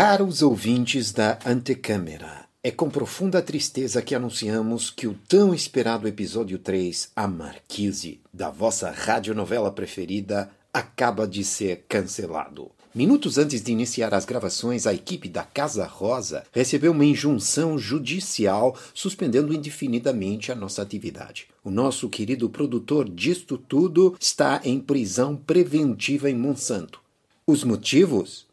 Caros 0.00 0.42
ouvintes 0.42 1.10
da 1.10 1.40
Antecâmara, 1.44 2.46
é 2.62 2.70
com 2.70 2.88
profunda 2.88 3.42
tristeza 3.42 4.00
que 4.00 4.14
anunciamos 4.14 4.90
que 4.90 5.08
o 5.08 5.18
tão 5.26 5.52
esperado 5.52 6.06
episódio 6.06 6.56
3, 6.56 7.10
A 7.16 7.26
Marquise, 7.26 8.20
da 8.32 8.48
vossa 8.48 8.92
radionovela 8.92 9.72
preferida, 9.72 10.52
acaba 10.72 11.26
de 11.26 11.42
ser 11.42 11.84
cancelado. 11.88 12.70
Minutos 12.94 13.38
antes 13.38 13.60
de 13.60 13.72
iniciar 13.72 14.14
as 14.14 14.24
gravações, 14.24 14.86
a 14.86 14.94
equipe 14.94 15.28
da 15.28 15.42
Casa 15.42 15.84
Rosa 15.84 16.44
recebeu 16.52 16.92
uma 16.92 17.04
injunção 17.04 17.76
judicial 17.76 18.78
suspendendo 18.94 19.52
indefinidamente 19.52 20.52
a 20.52 20.54
nossa 20.54 20.80
atividade. 20.80 21.48
O 21.64 21.72
nosso 21.72 22.08
querido 22.08 22.48
produtor 22.48 23.10
disto 23.10 23.58
tudo 23.58 24.16
está 24.20 24.60
em 24.62 24.78
prisão 24.78 25.34
preventiva 25.34 26.30
em 26.30 26.36
Monsanto. 26.36 27.00
Os 27.44 27.64
motivos? 27.64 28.47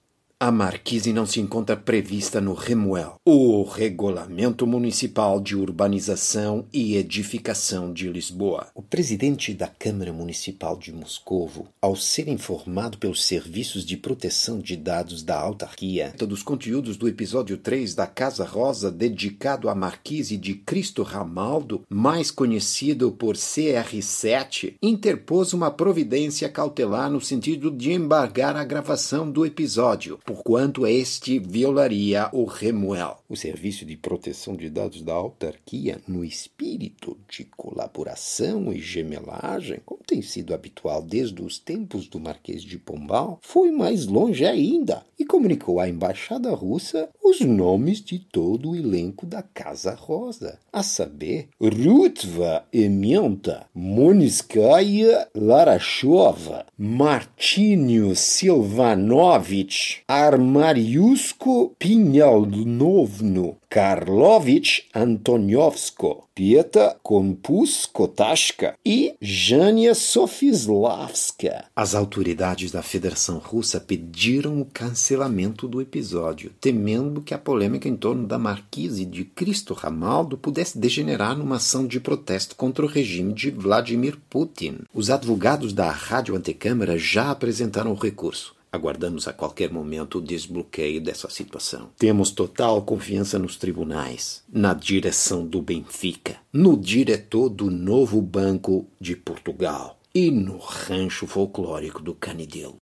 A 0.46 0.52
marquise 0.52 1.12
não 1.12 1.26
se 1.26 1.40
encontra 1.40 1.76
prevista 1.76 2.40
no 2.40 2.54
REMUEL, 2.54 3.16
o 3.26 3.64
Regulamento 3.64 4.68
Municipal 4.68 5.42
de 5.42 5.56
Urbanização 5.56 6.68
e 6.72 6.98
Edificação 6.98 7.92
de 7.92 8.08
Lisboa. 8.08 8.68
O 8.76 8.84
presidente 8.84 9.56
da 9.56 9.66
Câmara 9.66 10.14
Municipal 10.14 10.78
de 10.78 10.94
Moscovo, 10.94 11.68
ao 11.82 11.96
ser 11.96 12.28
informado 12.28 13.00
pelos 13.00 13.26
serviços 13.26 13.84
de 13.84 13.98
proteção 13.98 14.60
de 14.60 14.78
dados 14.78 15.24
da 15.24 15.36
autarquia 15.36 16.14
dos 16.16 16.44
conteúdos 16.44 16.96
do 16.96 17.08
episódio 17.08 17.58
3 17.58 17.96
da 17.96 18.06
Casa 18.06 18.46
Rosa 18.46 18.92
dedicado 18.92 19.68
à 19.68 19.74
marquise 19.74 20.38
de 20.38 20.54
Cristo 20.54 21.02
Ramaldo, 21.02 21.82
mais 21.90 22.30
conhecido 22.30 23.12
por 23.12 23.36
CR7, 23.36 24.76
interpôs 24.80 25.54
uma 25.54 25.72
providência 25.72 26.48
cautelar 26.48 27.10
no 27.10 27.20
sentido 27.20 27.72
de 27.72 27.92
embargar 27.92 28.56
a 28.56 28.64
gravação 28.64 29.32
do 29.32 29.44
episódio 29.44 30.20
porquanto 30.36 30.86
este 30.86 31.40
violaria 31.40 32.30
o 32.34 32.44
REMUEL, 32.44 33.20
o 33.30 33.38
Serviço 33.38 33.86
de 33.86 33.96
Proteção 33.96 34.54
de 34.54 34.70
Dados 34.70 35.02
da 35.02 35.14
Autarquia, 35.14 36.02
no 36.06 36.26
espírito 36.26 37.18
de 37.30 37.46
colaboração 37.46 38.74
e 38.74 38.82
gemelagem, 38.82 39.80
como 39.86 40.02
tem 40.06 40.22
sido 40.22 40.54
habitual 40.54 41.02
desde 41.02 41.42
os 41.42 41.58
tempos 41.58 42.08
do 42.08 42.20
Marquês 42.20 42.64
de 42.64 42.78
Pombal, 42.78 43.40
foi 43.42 43.72
mais 43.72 44.08
longe 44.08 44.46
ainda 44.46 45.06
e 45.18 45.24
comunicou 45.24 45.80
à 45.80 45.88
Embaixada 45.88 46.54
Russa 46.54 47.10
os 47.24 47.40
nomes 47.40 48.02
de 48.02 48.20
todo 48.20 48.72
o 48.72 48.76
elenco 48.76 49.26
da 49.26 49.42
Casa 49.42 49.96
Rosa, 49.96 50.60
a 50.72 50.84
saber, 50.84 51.48
Rutva 51.60 52.66
Emienta, 52.72 53.66
Moniskaya 53.74 55.28
Larachova, 55.34 56.66
Martinho 56.78 58.16
Silvanovich, 58.16 60.04
Armariusko 60.18 61.76
Pinhalnovno, 61.78 63.58
Karlovich 63.70 64.88
Antoniowsko, 64.96 66.30
Pieta 66.34 66.96
Kompuskotashka 67.04 68.76
e 68.86 69.14
Jania 69.20 69.94
Sofislavska. 69.94 71.66
As 71.76 71.94
autoridades 71.94 72.72
da 72.72 72.82
Federação 72.82 73.40
Russa 73.40 73.82
pediram 73.82 74.62
o 74.62 74.66
cancelamento 74.66 75.68
do 75.68 75.82
episódio, 75.82 76.54
temendo 76.62 77.20
que 77.20 77.34
a 77.34 77.38
polêmica 77.38 77.90
em 77.90 77.98
torno 77.98 78.26
da 78.26 78.40
marquise 78.40 79.04
de 79.04 79.26
Cristo 79.26 79.74
Ramaldo 79.74 80.38
pudesse 80.38 80.80
degenerar 80.80 81.38
numa 81.38 81.58
ação 81.58 81.86
de 81.86 82.00
protesto 82.00 82.56
contra 82.56 82.86
o 82.86 82.88
regime 82.88 83.34
de 83.34 83.52
Vladimir 83.52 84.18
Putin. 84.30 84.78
Os 84.94 85.10
advogados 85.10 85.74
da 85.74 85.92
Rádio 85.92 86.38
Antecâmara 86.38 86.98
já 86.98 87.32
apresentaram 87.32 87.92
o 87.92 87.96
recurso. 87.96 88.55
Aguardamos 88.76 89.28
a 89.28 89.34
qualquer 89.34 89.72
momento 89.72 90.18
o 90.18 90.22
desbloqueio 90.22 91.02
dessa 91.02 91.30
situação. 91.30 91.90
Temos 91.98 92.32
total 92.32 92.82
confiança 92.82 93.40
nos 93.40 93.56
tribunais, 93.56 94.44
na 94.52 94.74
direção 94.74 95.48
do 95.48 95.62
Benfica, 95.62 96.38
no 96.52 96.78
diretor 96.78 97.50
do 97.50 97.72
novo 97.72 98.22
Banco 98.22 98.86
de 99.00 99.16
Portugal 99.16 99.98
e 100.14 100.30
no 100.30 100.58
rancho 100.58 101.26
folclórico 101.26 102.02
do 102.02 102.14
Canidelo. 102.14 102.76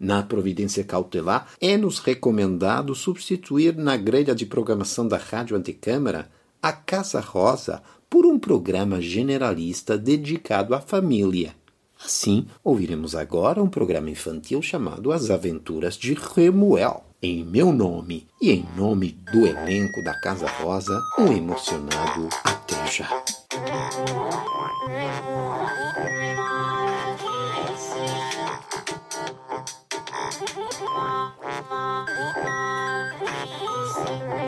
Na 0.00 0.22
providência 0.22 0.82
cautelar, 0.82 1.48
é-nos 1.60 1.98
recomendado 1.98 2.94
substituir 2.94 3.76
na 3.76 3.96
grelha 3.96 4.34
de 4.34 4.46
programação 4.46 5.06
da 5.06 5.16
Rádio 5.16 5.56
Anticâmara 5.56 6.30
a 6.62 6.72
Casa 6.72 7.20
Rosa 7.20 7.82
por 8.08 8.24
um 8.24 8.38
programa 8.38 9.00
generalista 9.00 9.98
dedicado 9.98 10.74
à 10.74 10.80
família 10.80 11.54
Assim, 12.04 12.46
ouviremos 12.62 13.14
agora 13.14 13.62
um 13.62 13.68
programa 13.68 14.10
infantil 14.10 14.60
chamado 14.60 15.10
As 15.10 15.30
Aventuras 15.30 15.96
de 15.96 16.12
Remuel. 16.12 17.02
Em 17.22 17.42
meu 17.42 17.72
nome 17.72 18.26
e 18.42 18.50
em 18.50 18.66
nome 18.76 19.12
do 19.32 19.46
elenco 19.46 20.04
da 20.04 20.12
Casa 20.20 20.46
Rosa, 20.46 21.00
um 21.18 21.32
emocionado 21.32 22.28
até 22.44 22.86
já. 22.86 23.08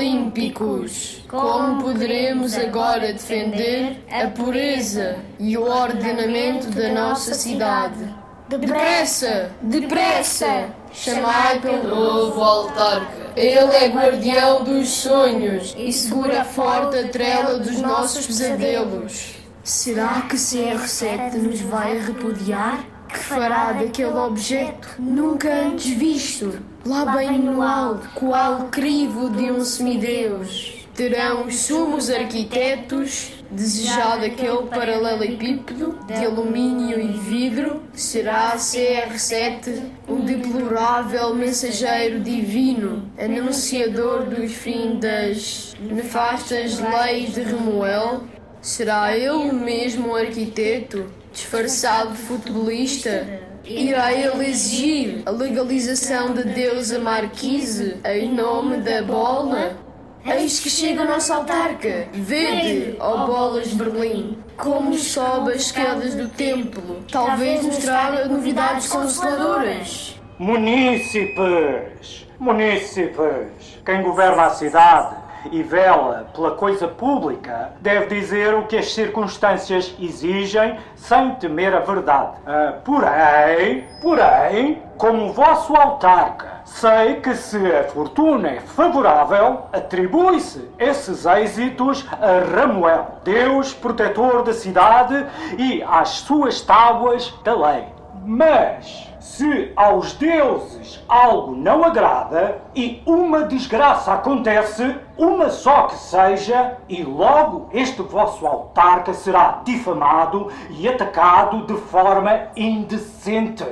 olímpicos, 0.00 1.22
como 1.28 1.82
poderemos 1.82 2.56
agora 2.56 3.12
defender 3.12 4.02
a 4.10 4.28
pureza 4.28 5.18
e 5.38 5.58
o 5.58 5.62
ordenamento 5.62 6.70
da 6.70 6.88
nossa 6.88 7.34
cidade? 7.34 8.08
Depressa! 8.48 9.52
Depressa! 9.60 10.70
Chamai 10.90 11.60
pelo 11.60 11.94
novo 11.94 12.40
autarca. 12.40 13.30
Ele 13.36 13.74
é 13.74 13.88
guardião 13.88 14.64
dos 14.64 14.88
sonhos 14.88 15.74
e 15.76 15.92
segura 15.92 16.44
forte 16.44 16.96
a 16.96 17.08
trela 17.08 17.58
dos 17.58 17.78
nossos 17.78 18.26
pesadelos. 18.26 19.34
Será 19.62 20.22
que 20.22 20.36
CR7 20.36 21.34
nos 21.34 21.60
vai 21.60 21.98
repudiar? 21.98 22.82
Que 23.12 23.18
fará 23.18 23.72
daquele 23.72 24.12
objeto 24.12 24.88
nunca 24.98 25.52
antes 25.52 25.90
visto, 25.90 26.58
lá 26.86 27.04
bem 27.16 27.38
no 27.38 27.62
alto, 27.62 28.08
qual 28.14 28.68
crivo 28.68 29.30
de 29.30 29.50
um 29.50 29.64
semideus? 29.64 30.86
Terão 30.94 31.46
os 31.46 31.56
sumos 31.60 32.10
arquitetos 32.10 33.32
desejado 33.50 34.24
aquele 34.24 34.62
paralelepípedo 34.68 35.98
de 36.06 36.24
alumínio 36.24 37.00
e 37.00 37.12
vidro? 37.12 37.82
Será 37.92 38.56
CR7 38.56 39.82
um 40.08 40.20
deplorável 40.20 41.34
mensageiro 41.34 42.20
divino, 42.20 43.10
anunciador 43.18 44.24
do 44.24 44.46
fim 44.48 44.98
das 45.00 45.74
nefastas 45.80 46.78
leis 46.78 47.34
de 47.34 47.42
Remuel? 47.42 48.24
Será 48.60 49.16
ele 49.16 49.52
mesmo 49.52 50.08
o 50.08 50.16
arquiteto, 50.16 51.06
disfarçado 51.32 52.12
de 52.12 52.18
futebolista? 52.18 53.40
Irá 53.64 54.12
ele 54.12 54.46
exigir 54.46 55.22
a 55.26 55.30
legalização 55.30 56.32
da 56.32 56.42
deusa 56.42 56.98
Marquise 56.98 57.98
em 58.04 58.34
nome 58.34 58.78
da 58.78 59.02
bola? 59.02 59.76
Eis 60.24 60.60
que 60.60 60.68
chega 60.68 61.02
o 61.02 61.06
nosso 61.06 61.32
autarca. 61.32 62.08
Vede, 62.12 62.96
ó 62.98 63.26
bolas 63.26 63.70
de 63.70 63.76
Berlim, 63.76 64.38
como 64.56 64.94
sobe 64.94 65.52
as 65.52 65.62
escadas 65.62 66.14
do 66.14 66.28
templo. 66.28 67.04
Talvez 67.10 67.64
nos 67.64 67.78
traga 67.78 68.26
novidades 68.26 68.88
consoladoras. 68.88 70.20
Munícipes! 70.38 72.26
Munícipes! 72.38 73.78
Quem 73.84 74.02
governa 74.02 74.46
a 74.46 74.50
cidade 74.50 75.19
e 75.50 75.62
vela 75.62 76.28
pela 76.34 76.52
coisa 76.52 76.86
pública 76.88 77.72
deve 77.80 78.14
dizer 78.20 78.54
o 78.54 78.66
que 78.66 78.76
as 78.76 78.92
circunstâncias 78.92 79.94
exigem 79.98 80.78
sem 80.94 81.34
temer 81.36 81.74
a 81.74 81.80
verdade. 81.80 82.32
Ah, 82.46 82.74
porém, 82.84 83.84
porém, 84.00 84.82
como 84.96 85.32
vosso 85.32 85.74
autarca, 85.74 86.60
sei 86.64 87.16
que 87.16 87.34
se 87.34 87.56
a 87.74 87.84
fortuna 87.84 88.48
é 88.48 88.60
favorável, 88.60 89.66
atribui-se 89.72 90.68
esses 90.78 91.24
êxitos 91.26 92.06
a 92.12 92.56
Ramuel, 92.56 93.18
Deus 93.24 93.72
protetor 93.72 94.42
da 94.42 94.52
cidade 94.52 95.26
e 95.58 95.82
às 95.82 96.10
suas 96.10 96.60
tábuas 96.60 97.32
da 97.42 97.54
lei. 97.54 97.84
Mas 98.24 99.09
se 99.20 99.72
aos 99.76 100.14
deuses 100.14 101.04
algo 101.06 101.54
não 101.54 101.84
agrada 101.84 102.62
e 102.74 103.02
uma 103.04 103.42
desgraça 103.42 104.14
acontece, 104.14 104.96
uma 105.16 105.50
só 105.50 105.82
que 105.82 105.96
seja, 105.96 106.78
e 106.88 107.02
logo 107.02 107.68
este 107.72 108.00
vosso 108.00 108.46
autarca 108.46 109.12
será 109.12 109.60
difamado 109.62 110.48
e 110.70 110.88
atacado 110.88 111.66
de 111.66 111.74
forma 111.74 112.48
indecente. 112.56 113.66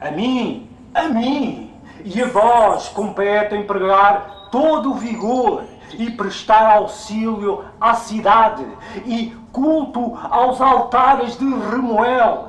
A 0.00 0.10
mim, 0.10 0.68
a 0.94 1.02
mim 1.04 1.70
e 2.02 2.22
a 2.22 2.26
vós 2.26 2.88
compete 2.88 3.54
empregar 3.54 4.48
todo 4.50 4.92
o 4.92 4.94
vigor 4.94 5.64
e 5.98 6.10
prestar 6.10 6.76
auxílio 6.76 7.64
à 7.80 7.94
cidade 7.94 8.66
e 9.04 9.36
culto 9.52 10.18
aos 10.30 10.60
altares 10.60 11.38
de 11.38 11.44
Remoel, 11.44 12.48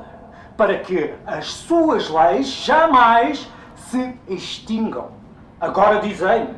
para 0.58 0.76
que 0.80 1.14
as 1.24 1.46
suas 1.46 2.10
leis 2.10 2.48
jamais 2.48 3.48
se 3.76 4.12
extingam. 4.28 5.06
Agora 5.60 6.00
dizei-me, 6.00 6.54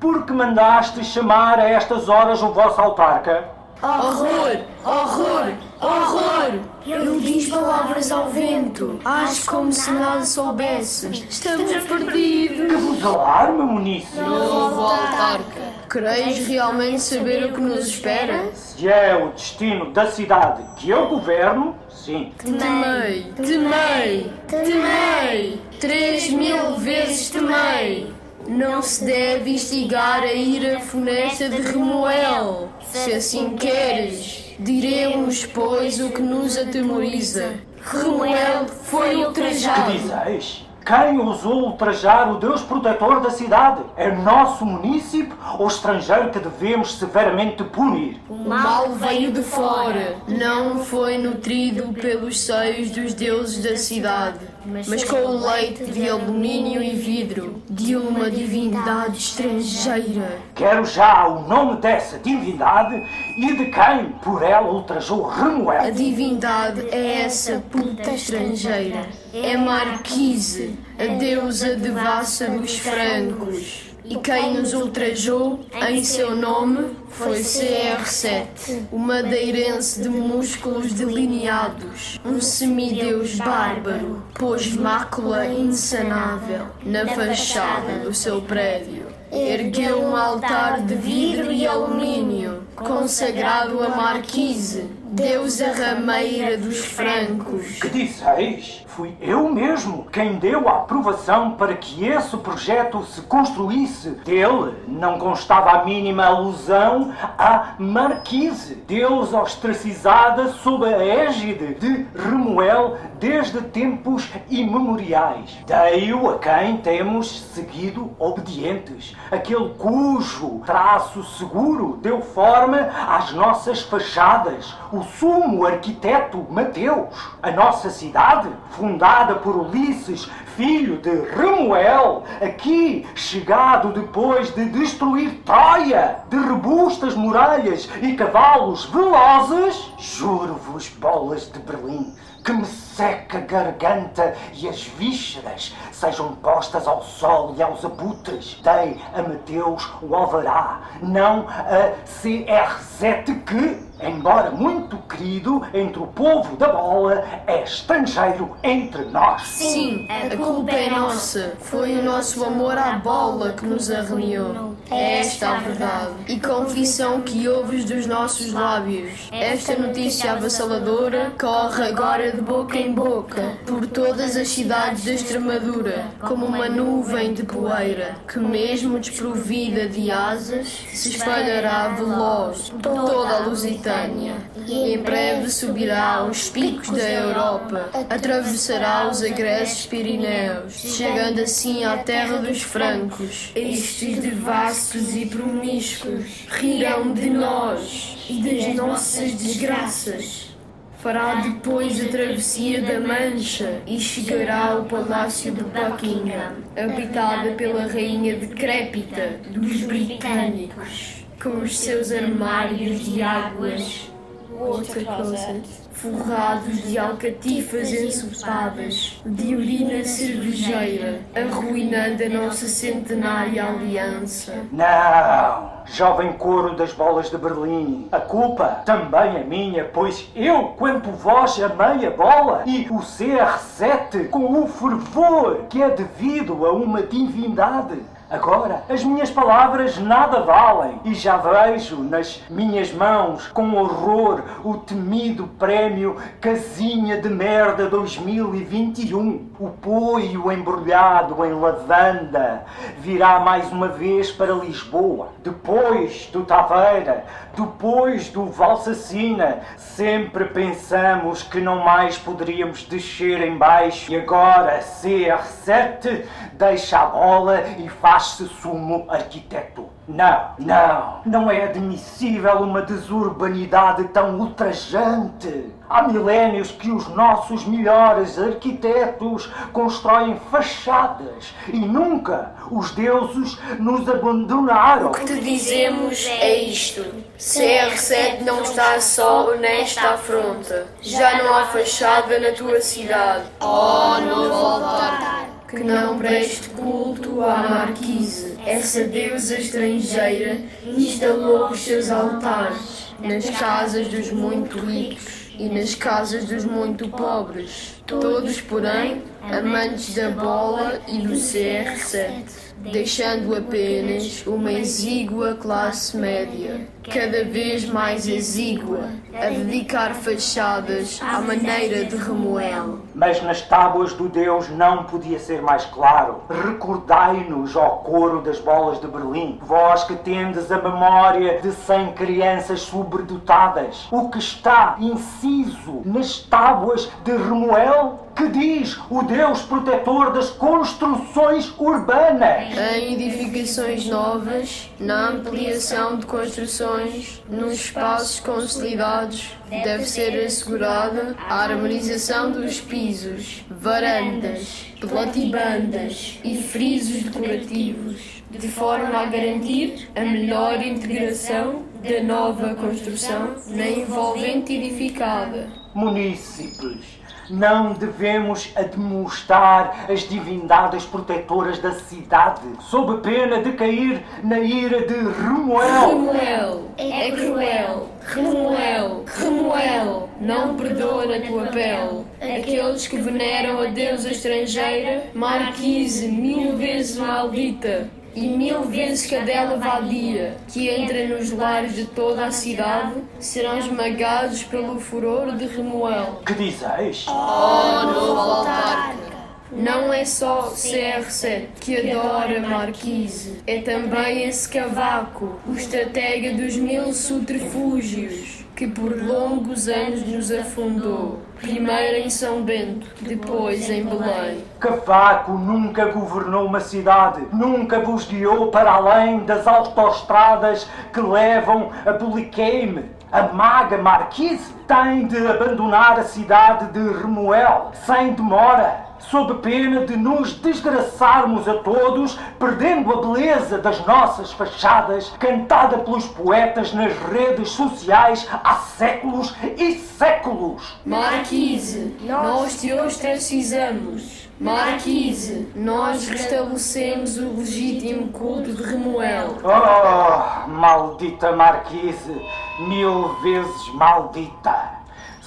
por 0.00 0.24
que 0.24 0.32
mandaste 0.32 1.04
chamar 1.04 1.60
a 1.60 1.68
estas 1.68 2.08
horas 2.08 2.42
o 2.42 2.48
vosso 2.48 2.80
autarca? 2.80 3.44
Horror! 3.82 4.58
Horror! 4.84 5.54
Horror! 5.80 6.60
Ele 6.86 7.20
diz 7.20 7.50
palavras 7.50 8.10
ao 8.10 8.28
vento. 8.30 8.98
Age 9.04 9.44
como 9.44 9.70
se 9.70 9.90
nada 9.90 10.24
soubesse. 10.24 11.08
Estamos 11.28 11.72
perdidos. 11.84 12.68
Que 12.68 12.76
vos 12.76 13.04
alarma, 13.04 13.64
munícipe? 13.64 14.18
Novo 14.18 14.80
autarca. 14.80 15.71
Quereis 15.92 16.46
realmente 16.46 17.02
saber 17.02 17.44
o 17.44 17.52
que 17.52 17.60
nos 17.60 17.86
espera? 17.86 18.50
Se 18.54 18.88
é 18.88 19.14
o 19.14 19.32
destino 19.32 19.92
da 19.92 20.10
cidade 20.10 20.62
que 20.78 20.88
eu 20.88 21.06
governo, 21.06 21.76
sim. 21.90 22.32
Temei, 22.42 23.30
temei, 23.36 24.32
temei. 24.48 25.60
Três 25.78 26.30
mil 26.30 26.76
vezes 26.76 27.28
temei. 27.28 28.10
Não 28.48 28.80
se 28.80 29.04
deve 29.04 29.50
instigar 29.50 30.22
a 30.22 30.32
ira 30.32 30.80
funesta 30.80 31.46
de 31.50 31.60
Remoel. 31.60 32.70
Se 32.90 33.12
assim 33.12 33.54
queres, 33.54 34.54
diremos, 34.58 35.44
pois, 35.44 36.00
o 36.00 36.08
que 36.08 36.22
nos 36.22 36.56
atemoriza. 36.56 37.52
Remoel 37.84 38.66
foi 38.66 39.10
Que 39.10 39.16
ultrajado. 39.16 39.92
dizeis? 39.92 40.64
Quem 40.84 41.18
ousou 41.20 41.66
ultrajar 41.66 42.32
o 42.32 42.38
Deus 42.38 42.60
protetor 42.62 43.20
da 43.20 43.30
cidade? 43.30 43.82
É 43.96 44.10
nosso 44.10 44.66
munícipe 44.66 45.32
ou 45.58 45.68
estrangeiro 45.68 46.30
que 46.30 46.40
devemos 46.40 46.98
severamente 46.98 47.62
punir? 47.62 48.20
O 48.28 48.34
mal 48.48 48.90
veio 48.90 49.30
de 49.30 49.42
fora, 49.42 50.16
não 50.26 50.78
foi 50.78 51.18
nutrido 51.18 51.92
pelos 51.92 52.40
seios 52.40 52.90
dos 52.90 53.14
deuses 53.14 53.62
da 53.62 53.76
cidade, 53.76 54.40
mas 54.64 55.04
com 55.04 55.16
o 55.16 55.46
leite 55.50 55.84
de 55.84 56.08
alumínio 56.08 56.82
e 56.82 56.90
vidro 56.90 57.62
de 57.68 57.96
uma 57.96 58.30
divindade 58.30 59.18
estrangeira. 59.18 60.38
Quero 60.54 60.84
já 60.84 61.26
o 61.26 61.46
nome 61.48 61.80
dessa 61.80 62.18
divindade 62.18 63.06
e 63.36 63.56
de 63.56 63.66
quem 63.66 64.10
por 64.22 64.42
ela 64.42 64.70
ultrajou 64.70 65.28
A 65.30 65.34
Remoel. 65.34 65.92
divindade 65.92 66.88
é 66.90 67.22
essa 67.22 67.62
puta 67.70 68.10
estrangeira. 68.12 69.06
É 69.32 69.56
Marquise, 69.56 70.78
a 70.98 71.06
deusa 71.18 71.76
devassa 71.76 72.48
dos 72.48 72.78
francos. 72.78 73.91
E 74.12 74.16
quem 74.16 74.52
nos 74.52 74.74
ultrajou 74.74 75.60
em 75.88 76.04
seu 76.04 76.36
nome 76.36 76.94
foi 77.08 77.40
CR7, 77.40 78.88
o 78.92 78.98
madeirense 78.98 80.02
de 80.02 80.10
músculos 80.10 80.92
delineados, 80.92 82.20
um 82.22 82.38
semideus 82.38 83.36
bárbaro, 83.36 84.22
pôs 84.34 84.70
mácula 84.74 85.46
insanável 85.46 86.66
na 86.84 87.06
fachada 87.06 88.00
do 88.00 88.12
seu 88.12 88.42
prédio. 88.42 89.06
Ergueu 89.32 90.02
um 90.02 90.14
altar 90.14 90.82
de 90.82 90.94
vidro 90.94 91.50
e 91.50 91.66
alumínio, 91.66 92.64
consagrado 92.76 93.82
a 93.82 93.88
Marquise, 93.88 94.90
deusa 95.04 95.72
rameira 95.72 96.58
dos 96.58 96.80
francos. 96.84 97.80
Que 97.80 97.88
disseis? 97.88 98.81
Fui 98.94 99.16
eu 99.22 99.48
mesmo 99.48 100.04
quem 100.12 100.34
deu 100.34 100.68
a 100.68 100.80
aprovação 100.80 101.52
para 101.52 101.74
que 101.74 102.04
esse 102.04 102.36
projeto 102.36 103.02
se 103.04 103.22
construísse. 103.22 104.10
Dele 104.22 104.74
não 104.86 105.18
constava 105.18 105.70
a 105.70 105.84
mínima 105.84 106.26
alusão 106.26 107.10
à 107.38 107.74
Marquise, 107.78 108.74
deusa 108.86 109.40
ostracizada 109.40 110.48
sob 110.48 110.84
a 110.84 111.02
égide 111.02 111.74
de 111.74 112.06
Remoel 112.14 112.98
desde 113.18 113.62
tempos 113.62 114.28
imemoriais. 114.50 115.56
Dei-o 115.66 116.28
a 116.28 116.38
quem 116.38 116.76
temos 116.76 117.40
seguido 117.54 118.10
obedientes, 118.18 119.16
aquele 119.30 119.70
cujo 119.70 120.60
traço 120.66 121.24
seguro 121.24 121.98
deu 122.02 122.20
forma 122.20 122.90
às 123.08 123.32
nossas 123.32 123.80
fachadas, 123.80 124.74
o 124.92 125.02
sumo 125.02 125.64
arquiteto 125.64 126.46
Mateus. 126.50 127.32
A 127.42 127.50
nossa 127.50 127.88
cidade, 127.88 128.50
fundada 128.82 129.36
por 129.36 129.54
Ulisses, 129.54 130.28
filho 130.56 130.96
de 130.96 131.14
Remuel, 131.36 132.24
aqui 132.40 133.06
chegado 133.14 133.92
depois 133.92 134.52
de 134.52 134.64
destruir 134.64 135.40
Troia, 135.44 136.24
de 136.28 136.36
robustas 136.36 137.14
muralhas 137.14 137.88
e 138.02 138.14
cavalos 138.14 138.86
velozes, 138.86 139.88
juro-vos, 140.00 140.88
bolas 140.98 141.48
de 141.52 141.60
Berlim, 141.60 142.12
que 142.44 142.52
me 142.52 142.64
seca 142.64 143.38
a 143.38 143.40
garganta 143.40 144.34
e 144.52 144.68
as 144.68 144.82
vísceras 144.82 145.74
sejam 145.92 146.34
postas 146.36 146.86
ao 146.86 147.02
sol 147.02 147.54
e 147.56 147.62
aos 147.62 147.84
abutres. 147.84 148.60
Dei 148.62 149.00
a 149.14 149.22
Mateus 149.22 149.88
o 150.02 150.14
alvará, 150.14 150.82
não 151.00 151.46
a 151.48 151.92
CR7 152.06 153.44
que, 153.44 153.86
embora 154.04 154.50
muito 154.50 154.96
querido 155.08 155.62
entre 155.72 156.02
o 156.02 156.06
povo 156.06 156.56
da 156.56 156.68
bola, 156.68 157.24
é 157.46 157.62
estrangeiro 157.62 158.56
entre 158.62 159.04
nós. 159.06 159.42
Sim, 159.42 160.08
a 160.08 160.36
culpa 160.36 160.72
é 160.72 160.90
nossa. 160.90 161.54
Foi 161.60 161.98
o 161.98 162.02
nosso 162.02 162.44
amor 162.44 162.76
à 162.76 162.98
bola 162.98 163.52
que 163.52 163.64
nos 163.64 163.90
arranhou. 163.90 164.71
É 164.92 165.20
esta 165.20 165.50
a 165.50 165.58
verdade. 165.58 166.12
E 166.28 166.38
confissão 166.38 167.22
que 167.22 167.48
ouves 167.48 167.84
dos 167.84 168.06
nossos 168.06 168.52
lábios. 168.52 169.28
Esta 169.32 169.74
notícia 169.76 170.32
avassaladora 170.32 171.32
corre 171.40 171.84
agora 171.84 172.32
de 172.32 172.40
boca 172.40 172.76
em 172.76 172.92
boca 172.92 173.56
por 173.66 173.86
todas 173.86 174.36
as 174.36 174.48
cidades 174.48 175.04
da 175.04 175.12
Extremadura, 175.12 176.04
como 176.20 176.46
uma 176.46 176.68
nuvem 176.68 177.32
de 177.32 177.42
poeira 177.42 178.16
que, 178.28 178.38
mesmo 178.38 178.98
desprovida 178.98 179.88
de 179.88 180.10
asas, 180.10 180.68
se 180.92 181.10
espalhará 181.10 181.88
veloz 181.88 182.70
por 182.70 183.06
toda 183.06 183.36
a 183.36 183.38
Lusitânia 183.46 184.34
e 184.66 184.94
em 184.94 184.98
breve 184.98 185.50
subirá 185.50 186.16
aos 186.16 186.50
picos 186.50 186.90
da 186.90 187.10
Europa, 187.10 187.88
atravessará 188.10 189.08
os 189.08 189.22
agressos 189.22 189.86
Pirineus, 189.86 190.74
chegando 190.74 191.40
assim 191.40 191.84
à 191.84 191.96
terra 191.98 192.38
dos 192.38 192.62
francos. 192.62 193.50
Estes 193.54 194.18
devassos 194.18 194.81
e 195.14 195.26
promíscuos 195.26 196.46
rirão 196.48 197.12
de 197.12 197.30
nós 197.30 198.26
e 198.28 198.42
das 198.42 198.74
nossas 198.74 199.32
desgraças. 199.32 200.50
Fará 200.98 201.36
depois 201.36 202.04
a 202.04 202.08
travessia 202.08 202.82
da 202.82 203.00
Mancha 203.00 203.80
e 203.86 203.98
chegará 203.98 204.72
ao 204.72 204.84
palácio 204.84 205.52
de 205.52 205.62
Buckingham, 205.62 206.56
habitada 206.76 207.52
pela 207.52 207.86
rainha 207.86 208.36
decrépita 208.36 209.40
dos 209.50 209.82
britânicos, 209.82 211.24
com 211.42 211.58
os 211.58 211.78
seus 211.78 212.12
armários 212.12 213.04
de 213.04 213.22
águas 213.22 214.12
water 214.50 215.04
closet, 215.04 215.62
forrados 216.02 216.82
de 216.82 216.98
alcatifas 216.98 217.92
ensopadas, 217.92 219.22
de 219.24 219.54
urina 219.54 220.02
cervejeira, 220.02 221.20
arruinando 221.32 222.24
a 222.24 222.28
nossa 222.28 222.66
centenária 222.66 223.64
aliança. 223.64 224.52
Não, 224.72 225.70
jovem 225.86 226.32
coro 226.32 226.74
das 226.74 226.92
bolas 226.92 227.30
de 227.30 227.38
Berlim. 227.38 228.08
A 228.10 228.18
culpa 228.18 228.82
também 228.84 229.36
é 229.36 229.44
minha, 229.44 229.84
pois 229.84 230.28
eu, 230.34 230.74
quanto 230.76 231.12
vós, 231.12 231.62
amei 231.62 232.04
a 232.04 232.10
bola 232.10 232.64
e 232.66 232.88
o 232.90 232.98
CR7 232.98 234.28
com 234.28 234.60
o 234.60 234.66
fervor 234.66 235.66
que 235.70 235.80
é 235.80 235.90
devido 235.90 236.66
a 236.66 236.72
uma 236.72 237.02
divindade. 237.02 238.00
Agora, 238.32 238.82
as 238.88 239.04
minhas 239.04 239.30
palavras 239.30 239.98
nada 239.98 240.40
valem 240.40 240.98
e 241.04 241.12
já 241.12 241.36
vejo 241.36 241.96
nas 242.02 242.42
minhas 242.48 242.90
mãos 242.90 243.46
com 243.48 243.74
horror 243.74 244.42
o 244.64 244.78
temido 244.78 245.46
prémio 245.58 246.16
Casinha 246.40 247.20
de 247.20 247.28
Merda 247.28 247.90
2021. 247.90 249.50
O 249.60 249.68
poio 249.68 250.50
embrulhado 250.50 251.44
em 251.44 251.52
lavanda 251.52 252.64
virá 253.00 253.38
mais 253.38 253.70
uma 253.70 253.88
vez 253.88 254.32
para 254.32 254.54
Lisboa, 254.54 255.28
depois 255.44 256.30
do 256.32 256.42
Taveira, 256.42 257.26
depois 257.54 258.30
do 258.30 258.46
Valsacina. 258.46 259.58
Sempre 259.76 260.46
pensamos 260.46 261.42
que 261.42 261.60
não 261.60 261.84
mais 261.84 262.16
poderíamos 262.16 262.84
descer 262.84 263.42
em 263.42 263.58
baixo 263.58 264.10
e 264.10 264.16
agora 264.16 264.80
CR7 264.80 266.24
deixa 266.54 266.98
a 266.98 267.06
bola 267.06 267.60
e 267.78 267.90
faz 267.90 268.21
faz-se 268.22 268.48
sumo 268.62 269.04
arquiteto. 269.08 269.90
Não, 270.06 270.50
não, 270.58 271.20
não 271.26 271.50
é 271.50 271.64
admissível 271.64 272.58
uma 272.58 272.82
desurbanidade 272.82 274.04
tão 274.08 274.38
ultrajante. 274.38 275.72
Há 275.88 276.02
milénios 276.08 276.70
que 276.70 276.90
os 276.90 277.08
nossos 277.08 277.66
melhores 277.66 278.38
arquitetos 278.38 279.50
constroem 279.72 280.40
fachadas 280.50 281.52
e 281.68 281.78
nunca 281.78 282.52
os 282.70 282.92
deuses 282.92 283.58
nos 283.78 284.08
abandonaram. 284.08 285.08
O 285.08 285.12
que 285.12 285.24
te 285.24 285.40
dizemos 285.40 286.26
é 286.26 286.62
isto: 286.62 287.04
CR7 287.38 288.42
não 288.42 288.62
está 288.62 289.00
só 289.00 289.54
nesta 289.56 290.10
afronta. 290.10 290.86
Já 291.00 291.42
não 291.42 291.54
há 291.54 291.64
fachada 291.66 292.38
na 292.38 292.52
tua 292.52 292.80
cidade. 292.80 293.44
Oh, 293.60 294.18
novo 294.20 294.54
altar! 294.54 295.51
Que 295.72 295.82
não 295.82 296.18
preste 296.18 296.68
culto 296.68 297.40
à 297.40 297.66
Marquise, 297.66 298.58
essa 298.66 299.04
deusa 299.04 299.58
estrangeira 299.58 300.58
instalou 300.84 301.70
os 301.70 301.80
seus 301.80 302.10
altares 302.10 303.14
nas 303.18 303.48
casas 303.58 304.06
dos 304.08 304.30
muito 304.30 304.78
ricos 304.78 305.50
e 305.58 305.70
nas 305.70 305.94
casas 305.94 306.44
dos 306.44 306.66
muito 306.66 307.08
pobres, 307.08 307.94
todos, 308.06 308.60
porém, 308.60 309.22
amantes 309.50 310.14
da 310.14 310.30
bola 310.30 311.00
e 311.08 311.18
do 311.18 311.32
CR7 311.32 312.62
deixando 312.90 313.54
apenas 313.54 314.44
uma 314.46 314.72
exígua 314.72 315.54
classe 315.54 316.16
média, 316.16 316.80
cada 317.08 317.44
vez 317.44 317.84
mais 317.84 318.26
exígua, 318.26 319.08
a 319.34 319.46
dedicar 319.46 320.14
fachadas 320.14 321.20
à 321.22 321.40
maneira 321.40 322.04
de 322.04 322.16
Remuel. 322.16 322.98
Mas 323.14 323.42
nas 323.42 323.60
tábuas 323.62 324.12
do 324.14 324.28
Deus 324.28 324.68
não 324.70 325.04
podia 325.04 325.38
ser 325.38 325.62
mais 325.62 325.84
claro. 325.86 326.42
Recordai-nos, 326.48 327.76
ó 327.76 327.88
coro 327.88 328.40
das 328.40 328.58
bolas 328.58 329.00
de 329.00 329.06
Berlim, 329.06 329.58
vós 329.62 330.04
que 330.04 330.16
tendes 330.16 330.70
a 330.70 330.78
memória 330.80 331.60
de 331.60 331.72
cem 331.72 332.12
crianças 332.12 332.80
sobredotadas, 332.82 334.08
o 334.10 334.28
que 334.28 334.38
está 334.38 334.96
inciso 334.98 336.02
nas 336.04 336.38
tábuas 336.38 337.10
de 337.24 337.32
Remuel? 337.32 338.28
Que 338.34 338.48
diz 338.48 338.98
o 339.10 339.22
Deus 339.32 339.62
protetor 339.62 340.34
das 340.34 340.50
construções 340.50 341.72
urbanas? 341.78 342.76
Em 342.94 343.14
edificações 343.14 344.06
novas, 344.06 344.90
na 345.00 345.30
ampliação 345.30 346.18
de 346.18 346.26
construções, 346.26 347.42
nos 347.48 347.72
espaços 347.72 348.40
consolidados, 348.40 349.48
deve 349.70 350.04
ser 350.04 350.38
assegurada 350.44 351.34
a 351.48 351.62
harmonização 351.62 352.50
dos 352.50 352.78
pisos, 352.78 353.64
varandas, 353.70 354.84
platibandas 355.00 356.38
e 356.44 356.58
frisos 356.58 357.22
decorativos, 357.22 358.42
de 358.50 358.68
forma 358.68 359.18
a 359.18 359.24
garantir 359.24 360.10
a 360.14 360.20
melhor 360.20 360.84
integração 360.84 361.84
da 362.02 362.22
nova 362.22 362.74
construção 362.74 363.54
na 363.68 363.88
envolvente 363.88 364.74
edificada. 364.74 365.68
Munícipes, 365.94 367.21
não 367.52 367.92
devemos 367.92 368.72
admoestar 368.74 370.06
as 370.10 370.20
divindades 370.20 371.04
protetoras 371.04 371.78
da 371.78 371.92
cidade, 371.92 372.62
sob 372.80 373.20
pena 373.20 373.62
de 373.62 373.72
cair 373.72 374.24
na 374.42 374.58
ira 374.58 375.06
de 375.06 375.14
Remuel. 375.14 376.08
Remuel 376.08 376.82
é 376.96 377.30
cruel, 377.30 378.08
Remuel, 378.26 379.24
Remuel, 379.26 380.28
não 380.40 380.74
perdoa 380.76 381.26
na 381.26 381.46
tua 381.46 381.66
pele. 381.66 382.24
Aqueles 382.40 383.06
que 383.06 383.18
veneram 383.18 383.80
a 383.80 383.86
deusa 383.86 384.30
estrangeira, 384.30 385.24
Marquise 385.34 386.28
mil 386.28 386.76
vezes 386.76 387.18
maldita 387.18 388.08
e 388.34 388.48
mil 388.48 388.82
vezes 388.82 389.28
cadela 389.28 389.76
vadia, 389.76 390.56
que 390.68 390.88
entra 390.88 391.26
nos 391.28 391.50
lares 391.50 391.94
de 391.94 392.06
toda 392.06 392.46
a 392.46 392.50
cidade, 392.50 393.14
serão 393.38 393.78
esmagados 393.78 394.62
pelo 394.62 394.98
furor 394.98 395.52
de 395.52 395.66
Remuel. 395.66 396.40
Que 396.46 396.54
dizeis? 396.54 397.26
Oh, 397.28 398.06
novo 398.06 398.40
altar! 398.40 399.31
Não 399.74 400.12
é 400.12 400.22
só 400.26 400.70
CR7 400.74 401.68
que 401.80 402.10
adora 402.10 402.60
Marquise, 402.60 403.62
é 403.66 403.80
também 403.80 404.46
esse 404.46 404.68
cavaco, 404.68 405.58
o 405.66 405.72
estratega 405.72 406.52
dos 406.52 406.76
mil 406.76 407.10
subterfúgios, 407.14 408.66
que 408.76 408.86
por 408.86 409.16
longos 409.16 409.88
anos 409.88 410.26
nos 410.26 410.52
afundou. 410.52 411.40
Primeiro 411.58 412.18
em 412.18 412.28
São 412.28 412.62
Bento, 412.62 413.06
depois 413.22 413.88
em 413.88 414.04
Belém. 414.04 414.62
Cavaco 414.78 415.52
nunca 415.52 416.04
governou 416.04 416.66
uma 416.66 416.80
cidade, 416.80 417.40
nunca 417.50 417.98
vos 418.00 418.26
guiou 418.26 418.66
para 418.66 418.90
além 418.90 419.40
das 419.46 419.66
autoestradas 419.66 420.86
que 421.14 421.20
levam 421.20 421.90
a 422.04 422.12
Buliqueime. 422.12 423.06
A 423.32 423.44
maga 423.44 423.96
Marquise 423.96 424.74
tem 424.86 425.26
de 425.26 425.46
abandonar 425.46 426.18
a 426.18 426.24
cidade 426.24 426.92
de 426.92 427.18
Remuel 427.18 427.92
sem 428.04 428.34
demora, 428.34 429.11
sob 429.30 429.54
pena 429.62 430.04
de 430.06 430.16
nos 430.16 430.54
desgraçarmos 430.54 431.68
a 431.68 431.74
todos, 431.74 432.38
perdendo 432.58 433.12
a 433.12 433.20
beleza 433.20 433.78
das 433.78 434.04
nossas 434.06 434.52
fachadas, 434.52 435.30
cantada 435.38 435.98
pelos 435.98 436.26
poetas 436.26 436.92
nas 436.92 437.12
redes 437.30 437.70
sociais 437.70 438.48
há 438.64 438.74
séculos 438.74 439.54
e 439.76 439.94
séculos. 439.94 440.96
Marquise, 441.04 442.16
nós 442.22 442.80
te 442.80 442.92
ostracizamos. 442.92 444.42
Marquise, 444.60 445.68
nós 445.74 446.28
restabelecemos 446.28 447.36
o 447.36 447.56
legítimo 447.56 448.28
culto 448.28 448.72
de 448.72 448.82
Remuel. 448.82 449.56
Oh, 449.64 450.68
maldita 450.68 451.50
Marquise, 451.50 452.40
mil 452.78 453.34
vezes 453.42 453.94
maldita! 453.94 454.91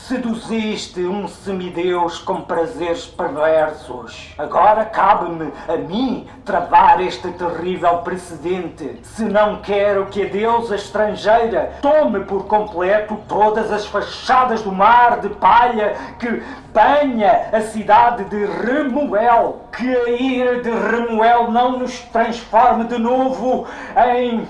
Seduziste 0.08 1.00
um 1.00 1.28
semideus 1.28 2.20
com 2.20 2.42
prazeres 2.42 3.08
perversos. 3.08 4.36
Agora 4.38 4.86
cabe-me 4.86 5.52
a 5.68 5.78
mim 5.78 6.28
travar 6.46 7.02
este 7.02 7.28
terrível 7.32 7.98
precedente. 8.04 9.00
Se 9.02 9.24
não 9.24 9.64
quero 9.64 10.06
que 10.06 10.22
a 10.22 10.30
deusa 10.30 10.76
estrangeira 10.76 11.74
tome 11.82 12.20
por 12.20 12.46
completo 12.46 13.18
todas 13.28 13.72
as 13.72 13.88
fachadas 13.88 14.62
do 14.62 14.72
mar 14.72 15.22
de 15.22 15.30
palha 15.30 15.96
que 16.20 16.44
banha 16.72 17.50
a 17.52 17.62
cidade 17.62 18.26
de 18.26 18.46
Remuel. 18.46 19.62
Que 19.76 19.90
a 19.90 20.10
ira 20.10 20.62
de 20.62 20.70
Remuel 20.70 21.50
não 21.50 21.80
nos 21.80 22.00
transforme 22.02 22.84
de 22.84 23.00
novo 23.00 23.66
em. 23.98 24.48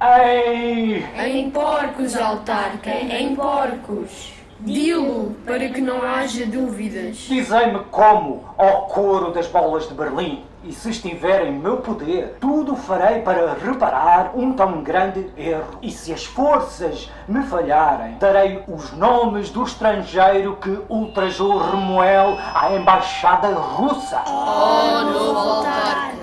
em. 0.00 1.04
Em 1.18 1.50
porcos, 1.50 2.16
autarca, 2.16 2.90
em 2.90 3.34
porcos. 3.34 4.35
Dilo 4.60 5.36
para 5.44 5.68
que 5.68 5.80
não 5.80 6.02
haja 6.02 6.46
dúvidas. 6.46 7.16
Dizei-me 7.28 7.80
como, 7.90 8.44
ó 8.56 8.82
coro 8.82 9.30
das 9.30 9.46
bolas 9.46 9.86
de 9.86 9.94
Berlim, 9.94 10.44
e 10.64 10.72
se 10.72 10.90
estiver 10.90 11.46
em 11.46 11.52
meu 11.52 11.76
poder, 11.76 12.38
tudo 12.40 12.74
farei 12.74 13.20
para 13.20 13.54
reparar 13.54 14.32
um 14.34 14.52
tão 14.54 14.82
grande 14.82 15.30
erro. 15.36 15.78
E 15.80 15.90
se 15.92 16.12
as 16.12 16.24
forças 16.24 17.08
me 17.28 17.42
falharem, 17.44 18.16
darei 18.18 18.64
os 18.66 18.92
nomes 18.92 19.50
do 19.50 19.62
estrangeiro 19.62 20.56
que 20.56 20.76
ultrajou 20.88 21.58
Remuel 21.58 22.36
à 22.54 22.74
embaixada 22.74 23.48
russa. 23.48 24.22
Oh, 24.26 25.02
novo 25.04 25.38
altar! 25.38 26.14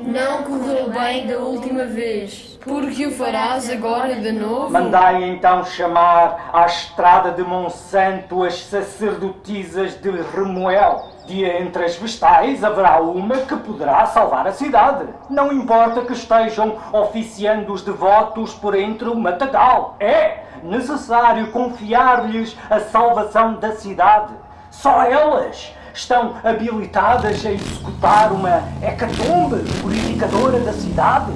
Não 0.00 0.42
correu 0.44 0.90
bem 0.90 1.26
da 1.26 1.38
última 1.38 1.84
vez. 1.84 2.53
Porque 2.64 3.06
o 3.06 3.10
farás 3.10 3.68
agora 3.68 4.14
de 4.14 4.32
novo? 4.32 4.70
Mandai 4.70 5.22
então 5.24 5.62
chamar 5.64 6.50
à 6.52 6.64
estrada 6.64 7.30
de 7.30 7.42
Monsanto 7.42 8.42
as 8.42 8.64
sacerdotisas 8.64 10.00
de 10.00 10.10
Remuel. 10.10 11.12
De 11.26 11.44
entre 11.44 11.84
as 11.84 11.96
vestais 11.96 12.64
haverá 12.64 13.00
uma 13.00 13.36
que 13.36 13.56
poderá 13.56 14.06
salvar 14.06 14.46
a 14.46 14.52
cidade. 14.52 15.06
Não 15.28 15.52
importa 15.52 16.02
que 16.02 16.12
estejam 16.12 16.76
oficiando 16.92 17.72
os 17.72 17.82
devotos 17.82 18.54
por 18.54 18.74
entre 18.74 19.08
o 19.08 19.14
matagal. 19.14 19.96
É 20.00 20.44
necessário 20.62 21.50
confiar-lhes 21.50 22.56
a 22.70 22.80
salvação 22.80 23.54
da 23.54 23.72
cidade. 23.72 24.32
Só 24.70 25.02
elas 25.02 25.74
estão 25.92 26.34
habilitadas 26.42 27.44
a 27.46 27.52
executar 27.52 28.32
uma 28.32 28.62
hecatombe 28.82 29.62
purificadora 29.80 30.58
da 30.60 30.72
cidade. 30.72 31.32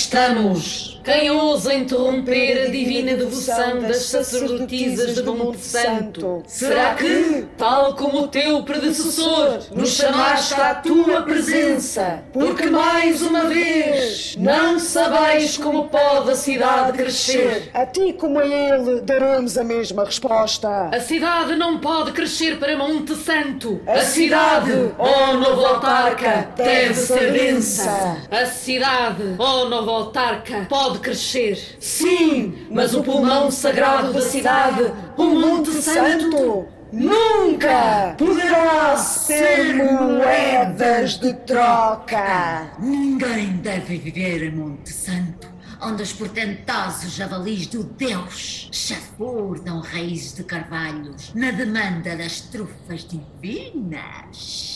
Estamos. 0.00 0.89
Quem 1.02 1.30
ousa 1.30 1.72
interromper 1.72 2.66
a 2.66 2.70
divina 2.70 3.14
devoção 3.14 3.80
das 3.80 4.02
sacerdotisas 4.02 5.14
de 5.14 5.22
Monte 5.22 5.60
Santo? 5.60 6.42
Será 6.46 6.94
que, 6.94 7.46
tal 7.56 7.94
como 7.94 8.24
o 8.24 8.28
teu 8.28 8.62
predecessor, 8.62 9.60
nos 9.74 9.94
chamaste 9.94 10.60
à 10.60 10.74
tua 10.74 11.22
presença? 11.22 12.22
Porque 12.32 12.66
mais 12.66 13.22
uma 13.22 13.44
vez 13.44 14.36
não 14.38 14.78
sabeis 14.78 15.56
como 15.56 15.88
pode 15.88 16.32
a 16.32 16.34
cidade 16.34 16.98
crescer. 16.98 17.70
A 17.72 17.86
ti 17.86 18.12
como 18.12 18.38
a 18.38 18.46
ele 18.46 19.00
daremos 19.00 19.56
a 19.56 19.64
mesma 19.64 20.04
resposta. 20.04 20.90
A 20.92 21.00
cidade 21.00 21.56
não 21.56 21.78
pode 21.78 22.12
crescer 22.12 22.58
para 22.58 22.76
Monte 22.76 23.14
Santo. 23.14 23.80
A 23.86 24.00
cidade, 24.00 24.92
ó 24.98 25.32
novo 25.32 25.64
autarca, 25.64 26.48
deve 26.56 26.94
ser 26.94 27.32
densa. 27.32 28.18
A 28.30 28.44
cidade, 28.44 29.36
ó 29.38 29.64
novo 29.64 29.90
autarca, 29.90 30.66
pode 30.68 30.89
crescer. 30.98 31.76
Sim, 31.78 32.66
mas 32.70 32.94
o 32.94 33.02
pulmão 33.02 33.50
sagrado 33.50 34.12
da 34.12 34.20
cidade, 34.20 34.92
o 35.16 35.24
Monte 35.24 35.70
Santo, 35.70 36.68
Nunca 36.92 38.16
poderá 38.18 38.96
ser 38.96 39.74
moedas 39.74 41.20
de 41.20 41.32
troca. 41.34 42.72
Ninguém 42.80 43.58
deve 43.58 43.96
viver 43.96 44.42
em 44.42 44.50
Monte 44.50 44.90
Santo, 44.90 45.48
onde 45.80 46.02
os 46.02 46.12
portentosos 46.12 47.12
javalis 47.12 47.68
do 47.68 47.84
Deus 47.84 48.68
chafurdam 48.72 49.78
raízes 49.78 50.34
de 50.34 50.42
carvalhos 50.42 51.32
na 51.32 51.52
demanda 51.52 52.16
das 52.16 52.40
trufas 52.40 53.06
divinas. 53.06 54.69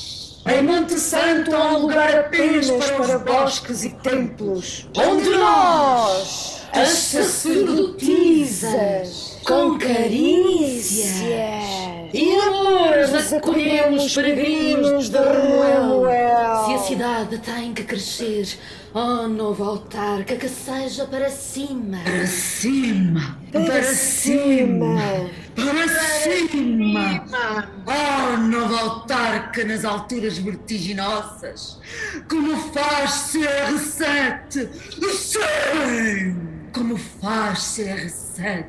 Em 0.47 0.63
Monte 0.63 0.99
Santo 0.99 1.57
há 1.57 1.73
um 1.73 1.87
lugar 1.87 2.15
apenas 2.15 2.91
para 2.91 3.19
bosques 3.19 3.83
e 3.85 3.91
templos, 3.91 4.87
onde 4.95 5.31
nós, 5.31 6.61
as 6.71 6.91
sacerdotisas, 6.91 9.39
com 9.43 9.79
carícias 9.79 11.23
e 12.15 12.33
amores 12.37 13.33
acolhemos 13.33 14.15
peregrinos 14.15 15.09
de 15.09 15.19
Remuel. 15.19 16.07
Se 16.65 16.75
a 16.75 16.79
cidade 16.79 17.39
tem 17.39 17.75
que 17.75 17.83
crescer, 17.83 18.57
oh 18.95 19.27
novo 19.27 19.65
autarca, 19.65 20.37
que 20.37 20.49
seja 20.49 21.07
para 21.07 21.29
cima. 21.29 21.99
Para 22.05 22.27
cima, 22.29 23.39
para 23.51 23.83
cima, 23.83 24.97
para 25.57 25.89
cima. 26.23 27.69
Oh, 27.85 28.37
novo 28.37 28.77
autarca 28.77 29.65
nas 29.65 29.85
alturas 29.85 30.39
vertiginosas, 30.39 31.81
como 32.31 32.57
faz 32.73 33.33
CR7? 33.33 34.69
Sim! 35.13 36.55
Como 36.73 36.97
faz 36.97 37.59
CR7? 37.59 38.67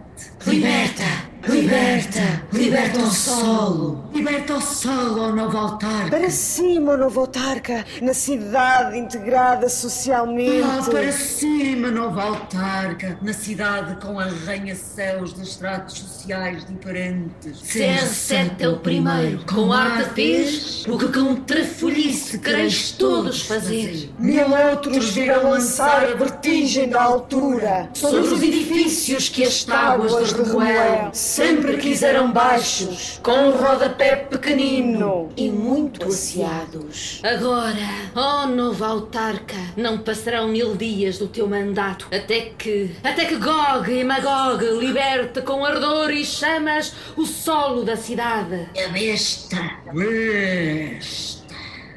Liberta, 0.47 1.03
liberta, 1.47 2.14
liberta 2.51 2.99
o 2.99 3.11
solo. 3.11 4.03
Liberta 4.13 4.55
o 4.55 4.61
solo, 4.61 5.23
oh 5.23 5.35
novo 5.35 5.57
autarca. 5.57 6.09
para 6.09 6.29
cima, 6.29 6.97
novo 6.97 7.19
autarca, 7.19 7.85
na 8.01 8.13
cidade 8.13 8.97
integrada 8.97 9.69
socialmente. 9.69 10.63
Ah, 10.63 10.83
para 10.89 11.11
cima, 11.11 11.89
nova 11.89 12.23
autarca, 12.23 13.17
na 13.21 13.33
cidade 13.33 13.95
com 14.01 14.19
arranha-céus 14.19 15.33
de 15.33 15.43
estratos 15.43 15.99
sociais 15.99 16.65
diferentes. 16.65 17.61
CR7 17.61 18.51
é 18.59 18.67
o 18.67 18.77
primeiro, 18.79 19.45
com 19.45 19.71
arte 19.71 20.09
fez 20.13 20.85
o 20.87 20.97
que 20.97 21.07
com 21.07 21.35
trafolhice 21.35 22.39
quereis 22.39 22.91
todos 22.91 23.41
fazer. 23.41 24.09
Mil 24.19 24.45
outros 24.71 25.09
virão 25.09 25.51
lançar 25.51 26.03
a 26.03 26.15
vertigem 26.15 26.89
da 26.89 27.03
altura 27.03 27.89
Sobre 27.93 28.19
os 28.21 28.41
edifícios 28.41 29.29
que 29.29 29.43
as 29.43 29.63
tábuas 29.63 30.33
de 30.33 30.41
Remuel 30.41 31.09
sempre 31.13 31.77
quiseram 31.77 32.24
baixos, 32.31 33.19
com 33.21 33.31
um 33.31 33.51
rodapé 33.51 34.15
pequenino 34.15 35.29
e 35.35 35.49
muito 35.49 36.05
asseados. 36.07 37.21
Agora, 37.23 37.75
ó 38.15 38.47
novo 38.47 38.83
autarca, 38.83 39.55
não 39.75 39.97
passarão 39.97 40.47
mil 40.47 40.75
dias 40.75 41.17
do 41.17 41.27
teu 41.27 41.47
mandato 41.47 42.07
até 42.11 42.51
que, 42.57 42.95
até 43.03 43.25
que 43.25 43.35
Gog 43.35 43.91
e 43.91 44.03
Magog 44.03 44.63
liberte 44.79 45.41
com 45.41 45.65
ardor 45.65 46.11
e 46.11 46.23
chamas 46.23 46.93
o 47.15 47.25
solo 47.25 47.83
da 47.83 47.95
cidade. 47.95 48.67
A 48.85 48.89
besta, 48.89 49.57
besta, 49.93 51.34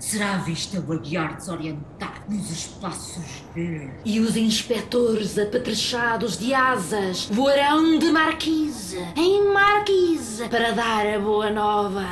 será 0.09 0.39
vista 0.39 0.81
vaguear 0.81 1.37
desorientado 1.37 2.23
nos 2.31 2.51
espaços 2.51 3.43
verdes. 3.55 4.01
E 4.07 4.19
os 4.21 4.39
inspectores 4.39 5.39
apetrechados 5.39 6.39
de 6.39 6.55
asas 6.55 7.27
voarão 7.27 7.99
de 7.99 8.11
marquise 8.11 9.07
em 9.15 9.53
marquise 9.53 10.49
para 10.49 10.73
dar 10.73 11.07
a 11.07 11.19
boa 11.19 11.51
nova. 11.51 12.07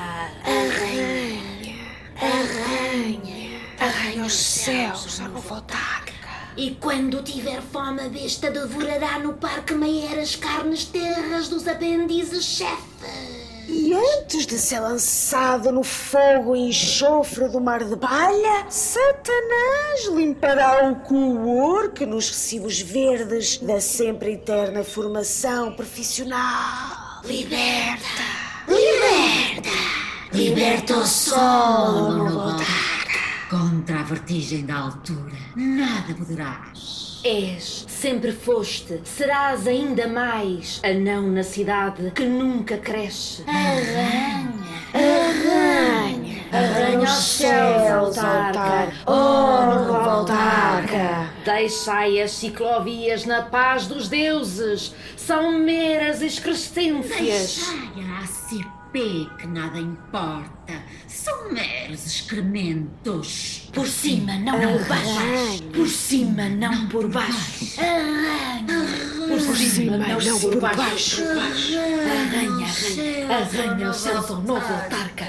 Arranha 3.80 4.26
os 4.26 4.34
céus, 4.34 5.18
a 5.20 5.28
novo 5.28 5.54
autarca. 5.54 6.12
E 6.54 6.72
quando 6.72 7.22
tiver 7.22 7.62
fome, 7.62 8.02
a 8.02 8.08
besta 8.10 8.50
devorará 8.50 9.18
no 9.20 9.32
parque 9.34 9.74
Maier 9.74 10.18
as 10.18 10.36
carnes 10.36 10.84
terras 10.84 11.48
dos 11.48 11.66
aprendizes 11.66 12.44
chefes. 12.44 13.35
E 13.68 13.92
antes 13.92 14.46
de 14.46 14.58
ser 14.58 14.78
lançado 14.78 15.72
no 15.72 15.82
fogo 15.82 16.54
e 16.54 16.68
enxofre 16.68 17.48
do 17.48 17.60
mar 17.60 17.82
de 17.82 17.96
balha, 17.96 18.66
Satanás 18.70 20.06
limpará 20.14 20.88
o 20.88 20.96
coorque 20.96 22.06
nos 22.06 22.28
recibos 22.28 22.80
verdes 22.80 23.58
da 23.58 23.80
sempre 23.80 24.34
eterna 24.34 24.84
formação 24.84 25.74
profissional. 25.74 27.22
Liberta! 27.24 28.06
Liberta! 28.68 29.96
Liberta 30.32 30.96
o 30.98 31.06
sol. 31.06 32.56
Contra 33.50 34.00
a 34.00 34.02
vertigem 34.04 34.64
da 34.64 34.76
altura, 34.76 35.36
nada 35.56 36.14
poderás. 36.14 37.05
És, 37.28 37.84
sempre 37.88 38.30
foste, 38.30 39.00
serás 39.02 39.66
ainda 39.66 40.06
mais 40.06 40.80
anão 40.84 41.26
na 41.26 41.42
cidade 41.42 42.12
que 42.12 42.24
nunca 42.24 42.78
cresce. 42.78 43.42
Arranha, 43.48 44.54
arranha, 44.94 46.44
arranha 46.52 47.00
os 47.00 47.10
céus, 47.10 48.16
autarca, 48.16 48.92
oh 49.06 49.74
novo 49.74 50.08
autarca. 50.08 51.28
Deixai 51.44 52.22
as 52.22 52.30
ciclovias 52.30 53.24
na 53.24 53.42
paz 53.42 53.88
dos 53.88 54.08
deuses, 54.08 54.94
são 55.16 55.58
meras 55.58 56.22
excrescências. 56.22 57.56
Deixai 57.56 58.04
a 58.22 58.26
ACP 58.96 59.28
que 59.38 59.46
nada 59.46 59.78
importa, 59.78 60.82
são 61.06 61.52
meros 61.52 62.06
excrementos. 62.06 63.68
Por 63.72 63.86
cima, 63.86 64.38
não 64.38 64.58
por 64.58 64.88
baixo. 64.88 65.62
Por 65.74 65.88
cima, 65.88 66.48
não 66.48 66.88
por 66.88 67.08
baixo. 67.08 67.80
Arranha. 67.80 68.66
Por 69.28 69.56
cima, 69.56 69.98
não 69.98 70.40
por 70.40 70.60
baixo. 70.60 71.22
Arranha, 71.22 72.66
arranha. 73.28 73.90
Os 73.90 73.96
céus 73.96 74.30
ao 74.30 74.40
novo 74.40 74.72
autarca. 74.72 75.25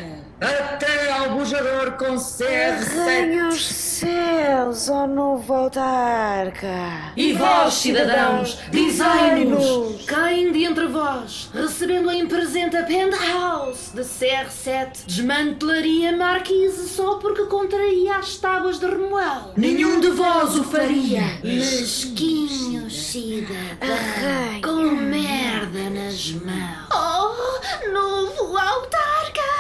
Com 1.98 2.13
CR7. 2.15 3.00
Arranha 3.00 3.48
os 3.48 3.65
céus, 3.65 4.89
ó 4.89 5.08
novo 5.08 5.52
autarca. 5.52 7.12
E 7.15 7.34
vós, 7.34 7.74
cidadãos, 7.74 8.60
dizei-nos 8.70 10.06
quem 10.06 10.52
de 10.52 10.65
entre 10.65 10.86
vós, 10.86 11.50
recebendo 11.52 12.12
em 12.12 12.28
presente 12.28 12.78
a 12.78 12.84
penthouse 12.84 13.91
de 13.96 14.02
CR7, 14.02 15.06
desmantelaria 15.08 16.15
marquise 16.15 16.88
só 16.88 17.15
porque 17.15 17.46
contraía 17.46 18.17
as 18.17 18.38
tábuas 18.38 18.78
de 18.80 18.86
Remuel? 18.86 19.54
Nenhum 19.58 20.00
de 20.00 20.12
vós 20.12 20.56
o 20.56 20.63
faria. 20.63 21.39
Mesquinhos, 21.43 23.08
cidadão, 23.08 24.62
com 24.63 24.91
merda 24.96 25.89
nas 25.89 26.32
mãos. 26.34 26.88
Oh, 26.93 27.89
novo 27.91 28.56
autarca! 28.56 29.57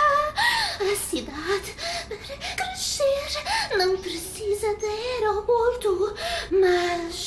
A 0.79 0.95
cidade, 0.95 1.73
crescer, 2.55 3.77
não 3.77 3.97
precisa 3.97 4.75
de 4.75 4.85
aeroporto, 4.85 6.15
mas 6.51 7.26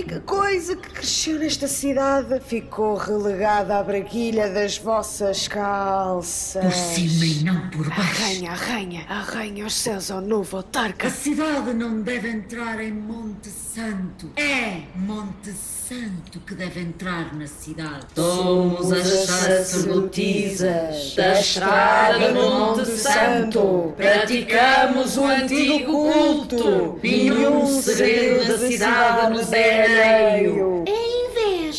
única 0.00 0.20
coisa 0.20 0.74
que 0.76 0.88
cresceu 0.88 1.38
nesta 1.38 1.68
cidade 1.68 2.40
ficou 2.40 2.96
relegada 2.96 3.78
à 3.78 3.82
braguilha 3.82 4.48
das 4.48 4.78
vossas 4.78 5.46
calças. 5.46 6.64
Por 6.64 6.72
cima 6.72 7.26
e 7.26 7.44
não 7.44 7.68
por 7.68 7.86
baixo. 7.86 8.00
Arranha, 8.00 8.50
arranha, 8.50 9.06
arranha 9.08 9.66
os 9.66 9.74
céus 9.74 10.10
ao 10.10 10.22
novo 10.22 10.56
autarca. 10.56 11.08
A 11.08 11.10
cidade 11.10 11.74
não 11.74 12.00
deve 12.00 12.30
entrar 12.30 12.80
em 12.80 12.92
Monte 12.92 13.50
Santo. 13.80 14.30
É 14.36 14.82
Monte 14.94 15.52
Santo 15.52 16.38
que 16.40 16.54
deve 16.54 16.80
entrar 16.80 17.34
na 17.34 17.46
cidade. 17.46 18.08
Somos 18.14 18.92
as 18.92 19.06
sacerdotisas 19.06 21.14
da 21.16 21.40
estrada 21.40 22.30
do 22.30 22.34
Monte 22.34 22.84
Santo. 22.90 23.94
Praticamos 23.96 25.16
o 25.16 25.24
antigo 25.24 25.92
culto. 25.92 27.00
Nenhum 27.02 27.80
segredo 27.80 28.48
da 28.48 28.58
cidade 28.58 29.32
nos 29.32 29.50
é 29.50 29.84
alheio. 29.84 30.84
É 30.86 30.99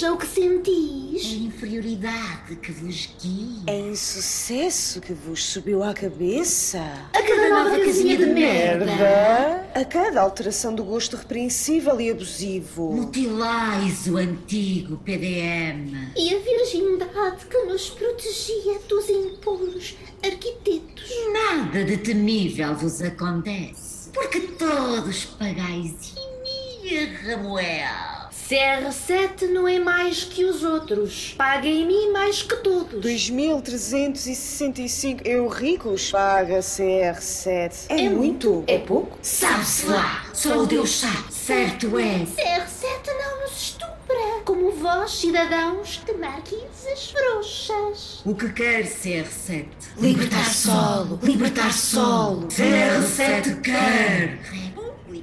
inveja 0.01 0.13
o 0.13 0.17
que 0.17 0.25
sentis? 0.25 1.25
A 1.25 1.35
inferioridade 1.45 2.55
que 2.55 2.71
vos 2.71 3.09
guia. 3.21 3.63
É 3.67 3.79
insucesso 3.79 4.99
que 4.99 5.13
vos 5.13 5.43
subiu 5.43 5.83
à 5.83 5.93
cabeça. 5.93 6.79
A 7.13 7.21
cada 7.21 7.49
nova 7.49 7.77
casinha 7.77 8.17
de 8.17 8.25
merda. 8.25 8.85
Merda. 8.85 9.69
A 9.75 9.85
cada 9.85 10.21
alteração 10.21 10.73
do 10.73 10.83
gosto 10.83 11.15
repreensível 11.15 12.01
e 12.01 12.09
abusivo. 12.09 12.93
Mutilais 12.93 14.07
o 14.07 14.17
antigo 14.17 14.97
PDM. 14.97 16.11
E 16.17 16.35
a 16.35 16.39
virgindade 16.39 17.45
que 17.45 17.57
nos 17.65 17.89
protegia 17.91 18.79
dos 18.89 19.07
impuros 19.09 19.95
arquitetos. 20.23 21.11
Nada 21.31 21.83
de 21.83 21.97
temível 21.97 22.75
vos 22.75 23.01
acontece. 23.01 24.09
Porque 24.11 24.39
todos 24.39 25.25
pagais 25.25 26.13
em 26.17 26.89
minha 26.89 27.17
Ramuel. 27.19 28.20
CR7 28.51 29.47
não 29.47 29.65
é 29.65 29.79
mais 29.79 30.25
que 30.25 30.43
os 30.43 30.61
outros. 30.61 31.33
Paga 31.37 31.69
em 31.69 31.87
mim 31.87 32.11
mais 32.11 32.43
que 32.43 32.57
todos. 32.57 33.01
2.365 33.01 35.25
euricos 35.25 36.11
paga 36.11 36.59
CR7. 36.59 37.85
É, 37.87 38.09
muito? 38.09 38.65
É 38.67 38.77
pouco? 38.77 39.17
Sabe-se 39.21 39.85
lá. 39.85 40.25
Só 40.33 40.63
o 40.63 40.65
Deus 40.65 40.91
sabe. 40.91 41.31
Certo 41.31 41.97
é. 41.97 42.25
CR7 42.25 43.07
não 43.23 43.43
nos 43.43 43.53
estupra, 43.53 44.41
como 44.43 44.69
vós, 44.73 45.11
cidadãos 45.11 46.01
de 46.05 46.11
marquises 46.15 47.09
frouxas. 47.09 48.21
O 48.25 48.35
que 48.35 48.51
quer 48.51 48.83
CR7? 48.83 49.65
Libertar 49.97 50.53
solo, 50.53 51.17
libertar 51.23 51.71
solo. 51.71 52.49
CR7 52.49 53.61
quer. 53.61 54.41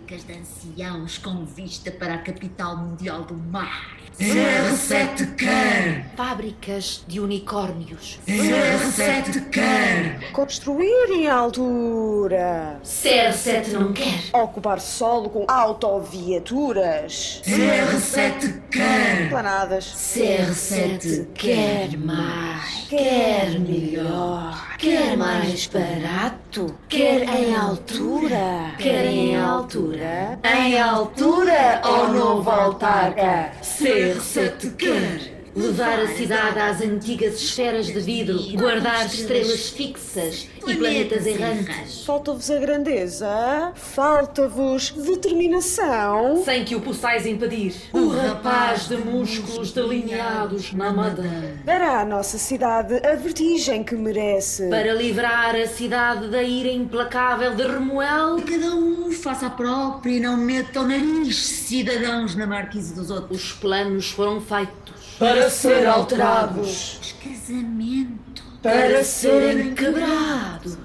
Repúblicas 0.08 0.24
de 0.24 0.32
anciãos 0.32 1.18
com 1.18 1.44
vista 1.44 1.90
para 1.90 2.14
a 2.14 2.18
capital 2.18 2.78
mundial 2.78 3.24
do 3.24 3.34
mar. 3.34 3.98
CR7 4.18 5.36
quer. 5.36 6.10
Fábricas 6.16 7.04
de 7.06 7.20
unicórnios. 7.20 8.18
CR7 8.26 9.50
quer. 9.50 10.32
Construir 10.32 11.10
em 11.12 11.28
altura. 11.28 12.80
CR7 12.82 13.68
não 13.68 13.92
quer. 13.92 14.30
Ocupar 14.32 14.80
solo 14.80 15.28
com 15.28 15.44
autoviaturas. 15.46 17.42
CR7 17.44 18.62
quer. 18.70 19.28
Planadas. 19.28 19.84
CR7 19.84 21.28
quer 21.34 21.96
mais. 21.98 22.86
Quer 22.88 23.27
melhor. 23.56 24.76
Quer 24.78 25.16
mais 25.16 25.66
barato. 25.66 26.74
Quer 26.88 27.22
em 27.22 27.54
altura. 27.54 28.74
Quer 28.78 29.06
em 29.06 29.37
altura. 29.37 30.38
Em 30.42 30.78
altura, 30.78 31.80
ó 31.84 32.08
novo 32.08 32.50
autarca. 32.50 33.52
CR7 33.62 34.74
quer. 34.76 35.38
Levar 35.58 35.98
a 35.98 36.06
cidade 36.06 36.56
às 36.60 36.80
antigas 36.80 37.34
esferas 37.34 37.86
de 37.86 37.98
vidro, 37.98 38.38
guardar 38.52 39.06
estrelas 39.06 39.70
fixas 39.70 40.46
e 40.64 40.76
planetas 40.76 41.26
errantes. 41.26 42.04
Falta-vos 42.04 42.48
a 42.48 42.58
grandeza? 42.60 43.72
Falta-vos 43.74 44.90
determinação? 44.92 46.44
Sem 46.44 46.64
que 46.64 46.76
o 46.76 46.80
possais 46.80 47.26
impedir. 47.26 47.74
O 47.92 48.08
rapaz 48.08 48.86
de 48.86 48.96
músculos 48.98 49.72
delineados 49.72 50.72
na 50.72 50.92
madeira. 50.92 51.56
Dará 51.64 52.02
à 52.02 52.04
nossa 52.04 52.38
cidade 52.38 52.94
a 53.04 53.16
vertigem 53.16 53.82
que 53.82 53.96
merece. 53.96 54.68
Para 54.68 54.92
livrar 54.94 55.56
a 55.56 55.66
cidade 55.66 56.28
da 56.28 56.40
ira 56.42 56.70
implacável 56.70 57.56
de 57.56 57.64
Remuel, 57.64 58.36
Cada 58.46 58.76
um 58.76 59.10
faça 59.10 59.46
a 59.46 59.50
própria 59.50 60.12
e 60.12 60.20
não 60.20 60.36
meta 60.36 60.80
o 60.80 60.86
nariz, 60.86 61.36
cidadãos, 61.36 62.36
na 62.36 62.46
marquise 62.46 62.94
dos 62.94 63.10
outros. 63.10 63.42
os 63.42 63.52
planos 63.54 64.10
foram 64.10 64.40
feitos. 64.40 64.97
Para 65.18 65.50
ser 65.50 65.85
alterados. 65.87 66.98
Os 67.00 67.12
casamentos. 67.12 68.44
Para 68.62 69.02
serem 69.02 69.74
quebrados. 69.74 70.76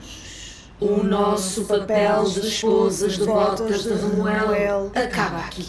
O 0.79 1.03
nosso 1.03 1.65
papel 1.65 2.23
de 2.23 2.39
esposas 2.47 3.17
devotas 3.17 3.83
de 3.83 3.93
Remuel 3.93 4.91
acaba 4.95 5.37
aqui. 5.37 5.65